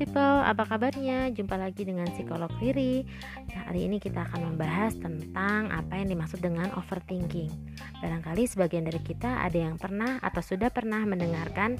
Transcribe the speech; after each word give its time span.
people, 0.00 0.40
apa 0.40 0.64
kabarnya? 0.64 1.28
Jumpa 1.36 1.60
lagi 1.60 1.84
dengan 1.84 2.08
psikolog 2.08 2.48
Riri. 2.64 3.04
Nah, 3.52 3.68
hari 3.68 3.84
ini 3.84 4.00
kita 4.00 4.24
akan 4.24 4.56
membahas 4.56 4.96
tentang 4.96 5.68
apa 5.68 6.00
yang 6.00 6.08
dimaksud 6.16 6.40
dengan 6.40 6.72
overthinking. 6.80 7.52
Barangkali 8.00 8.48
sebagian 8.48 8.88
dari 8.88 8.96
kita 9.04 9.44
ada 9.44 9.60
yang 9.60 9.76
pernah 9.76 10.16
atau 10.24 10.40
sudah 10.40 10.72
pernah 10.72 11.04
mendengarkan 11.04 11.76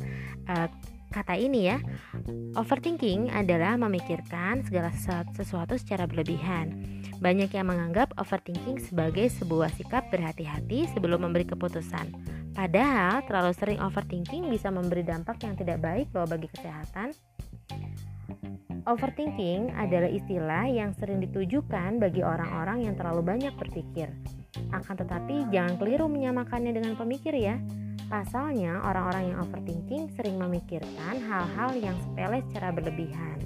uh, 0.53 0.69
kata 1.09 1.41
ini 1.41 1.73
ya. 1.73 1.81
Overthinking 2.53 3.33
adalah 3.33 3.81
memikirkan 3.81 4.61
segala 4.61 4.93
sesuatu 5.33 5.81
secara 5.81 6.05
berlebihan. 6.05 6.77
Banyak 7.17 7.49
yang 7.57 7.73
menganggap 7.73 8.13
overthinking 8.21 8.77
sebagai 8.77 9.33
sebuah 9.41 9.73
sikap 9.73 10.13
berhati-hati 10.13 10.85
sebelum 10.93 11.25
memberi 11.25 11.49
keputusan. 11.49 12.13
Padahal 12.53 13.25
terlalu 13.25 13.53
sering 13.57 13.81
overthinking 13.81 14.53
bisa 14.53 14.69
memberi 14.69 15.01
dampak 15.01 15.41
yang 15.49 15.57
tidak 15.57 15.81
baik 15.81 16.13
loh 16.13 16.29
bagi 16.29 16.53
kesehatan. 16.53 17.17
Overthinking 18.91 19.71
adalah 19.79 20.11
istilah 20.11 20.67
yang 20.67 20.91
sering 20.99 21.23
ditujukan 21.23 22.03
bagi 22.03 22.27
orang-orang 22.27 22.91
yang 22.91 22.99
terlalu 22.99 23.23
banyak 23.23 23.55
berpikir. 23.55 24.11
Akan 24.75 24.99
tetapi, 24.99 25.47
jangan 25.55 25.79
keliru 25.79 26.11
menyamakannya 26.11 26.75
dengan 26.75 26.99
pemikir 26.99 27.31
ya. 27.39 27.55
Pasalnya, 28.11 28.83
orang-orang 28.83 29.31
yang 29.31 29.39
overthinking 29.47 30.11
sering 30.19 30.43
memikirkan 30.43 31.23
hal-hal 31.23 31.71
yang 31.79 31.95
sepele 32.03 32.43
secara 32.51 32.75
berlebihan. 32.75 33.39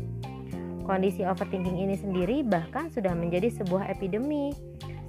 Kondisi 0.88 1.28
overthinking 1.28 1.76
ini 1.76 2.00
sendiri 2.00 2.40
bahkan 2.40 2.88
sudah 2.88 3.12
menjadi 3.12 3.52
sebuah 3.52 3.92
epidemi. 3.92 4.56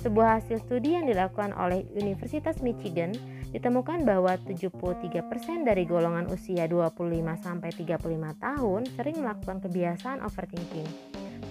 Sebuah 0.03 0.43
hasil 0.43 0.67
studi 0.67 0.99
yang 0.99 1.07
dilakukan 1.07 1.55
oleh 1.55 1.87
Universitas 1.95 2.59
Michigan 2.59 3.15
Ditemukan 3.55 4.03
bahwa 4.03 4.35
73% 4.35 5.31
dari 5.63 5.87
golongan 5.87 6.27
usia 6.27 6.67
25 6.67 7.39
sampai 7.39 7.71
35 7.71 8.35
tahun 8.35 8.81
sering 8.99 9.23
melakukan 9.23 9.63
kebiasaan 9.63 10.19
overthinking. 10.27 10.83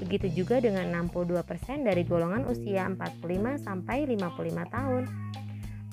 Begitu 0.05 0.45
juga 0.45 0.61
dengan 0.61 0.85
62% 1.09 1.49
dari 1.81 2.05
golongan 2.05 2.45
usia 2.45 2.85
45 2.93 3.57
sampai 3.57 4.05
55 4.05 4.21
tahun. 4.69 5.03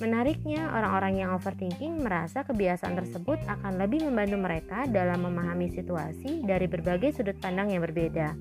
Menariknya, 0.03 0.75
orang-orang 0.75 1.23
yang 1.23 1.31
overthinking 1.31 2.03
merasa 2.03 2.43
kebiasaan 2.43 2.99
tersebut 2.99 3.39
akan 3.47 3.79
lebih 3.79 4.03
membantu 4.03 4.35
mereka 4.35 4.83
dalam 4.91 5.23
memahami 5.23 5.71
situasi 5.71 6.43
dari 6.43 6.67
berbagai 6.67 7.15
sudut 7.15 7.39
pandang 7.39 7.71
yang 7.71 7.87
berbeda. 7.87 8.35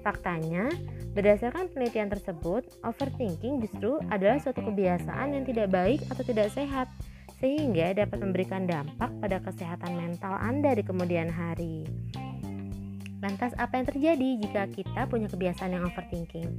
Faktanya, 0.00 0.72
berdasarkan 1.12 1.68
penelitian 1.72 2.08
tersebut, 2.08 2.64
overthinking 2.84 3.60
justru 3.64 4.00
adalah 4.08 4.40
suatu 4.40 4.64
kebiasaan 4.64 5.36
yang 5.36 5.44
tidak 5.44 5.68
baik 5.68 6.00
atau 6.08 6.24
tidak 6.24 6.48
sehat, 6.52 6.88
sehingga 7.40 7.92
dapat 7.92 8.18
memberikan 8.22 8.64
dampak 8.64 9.10
pada 9.20 9.42
kesehatan 9.42 9.98
mental 9.98 10.34
Anda 10.38 10.78
di 10.78 10.84
kemudian 10.86 11.28
hari. 11.28 11.84
Lantas, 13.22 13.54
apa 13.54 13.78
yang 13.78 13.86
terjadi 13.86 14.28
jika 14.42 14.62
kita 14.66 15.06
punya 15.06 15.30
kebiasaan 15.30 15.78
yang 15.78 15.86
overthinking? 15.86 16.50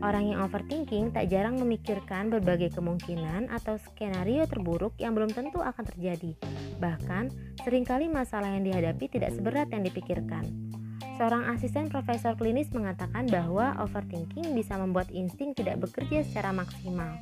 Orang 0.00 0.24
yang 0.30 0.40
overthinking 0.40 1.12
tak 1.12 1.28
jarang 1.28 1.60
memikirkan 1.60 2.32
berbagai 2.32 2.72
kemungkinan 2.72 3.52
atau 3.52 3.76
skenario 3.76 4.48
terburuk 4.48 4.96
yang 4.96 5.12
belum 5.12 5.28
tentu 5.36 5.60
akan 5.60 5.84
terjadi. 5.84 6.32
Bahkan, 6.80 7.24
sering 7.60 7.84
kali 7.84 8.08
masalah 8.08 8.56
yang 8.56 8.64
dihadapi 8.64 9.04
tidak 9.12 9.36
seberat 9.36 9.68
yang 9.68 9.84
dipikirkan. 9.84 10.48
Seorang 11.18 11.50
asisten 11.50 11.90
profesor 11.90 12.38
klinis 12.38 12.70
mengatakan 12.70 13.26
bahwa 13.26 13.74
overthinking 13.82 14.54
bisa 14.54 14.78
membuat 14.78 15.10
insting 15.10 15.50
tidak 15.50 15.82
bekerja 15.82 16.22
secara 16.22 16.54
maksimal 16.54 17.18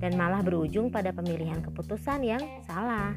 dan 0.00 0.16
malah 0.16 0.40
berujung 0.40 0.88
pada 0.88 1.12
pemilihan 1.12 1.60
keputusan 1.60 2.24
yang 2.24 2.40
salah. 2.64 3.12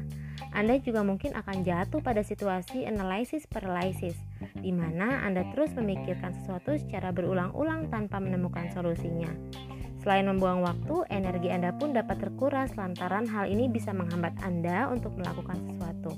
Anda 0.52 0.76
juga 0.84 1.00
mungkin 1.00 1.32
akan 1.32 1.64
jatuh 1.64 2.04
pada 2.04 2.20
situasi 2.20 2.84
analysis 2.84 3.48
paralysis, 3.48 4.20
di 4.60 4.68
mana 4.68 5.24
Anda 5.24 5.48
terus 5.56 5.72
memikirkan 5.72 6.36
sesuatu 6.44 6.76
secara 6.76 7.08
berulang-ulang 7.08 7.88
tanpa 7.88 8.20
menemukan 8.20 8.68
solusinya. 8.68 9.32
Selain 10.04 10.28
membuang 10.28 10.60
waktu, 10.60 11.08
energi 11.08 11.48
Anda 11.48 11.72
pun 11.72 11.96
dapat 11.96 12.20
terkuras 12.20 12.76
lantaran 12.76 13.24
hal 13.26 13.48
ini 13.48 13.66
bisa 13.66 13.96
menghambat 13.96 14.36
Anda 14.44 14.92
untuk 14.92 15.16
melakukan 15.16 15.58
sesuatu. 15.66 16.12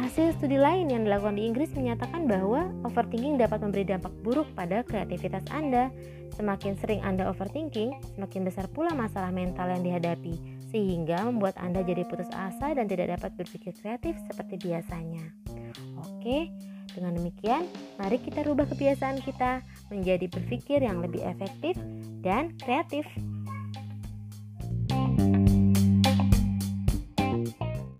Hasil 0.00 0.32
studi 0.40 0.56
lain 0.56 0.88
yang 0.88 1.04
dilakukan 1.04 1.36
di 1.36 1.44
Inggris 1.44 1.76
menyatakan 1.76 2.24
bahwa 2.24 2.72
overthinking 2.88 3.36
dapat 3.36 3.60
memberi 3.60 3.84
dampak 3.84 4.08
buruk 4.24 4.48
pada 4.56 4.80
kreativitas 4.80 5.44
Anda. 5.52 5.92
Semakin 6.40 6.72
sering 6.80 7.04
Anda 7.04 7.28
overthinking, 7.28 8.16
semakin 8.16 8.48
besar 8.48 8.64
pula 8.72 8.96
masalah 8.96 9.28
mental 9.28 9.68
yang 9.68 9.84
dihadapi, 9.84 10.40
sehingga 10.72 11.28
membuat 11.28 11.60
Anda 11.60 11.84
jadi 11.84 12.08
putus 12.08 12.32
asa 12.32 12.72
dan 12.72 12.88
tidak 12.88 13.20
dapat 13.20 13.44
berpikir 13.44 13.76
kreatif 13.76 14.16
seperti 14.24 14.56
biasanya. 14.72 15.36
Oke, 16.00 16.48
dengan 16.96 17.20
demikian, 17.20 17.68
mari 18.00 18.16
kita 18.24 18.40
rubah 18.48 18.64
kebiasaan 18.72 19.20
kita 19.20 19.60
menjadi 19.92 20.26
berpikir 20.32 20.80
yang 20.80 21.04
lebih 21.04 21.20
efektif 21.28 21.76
dan 22.24 22.56
kreatif. 22.56 23.04